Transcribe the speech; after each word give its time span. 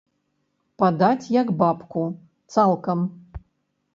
Падаць 0.83 1.25
як 1.41 1.47
бабку, 1.59 2.03
цалкам. 2.57 2.99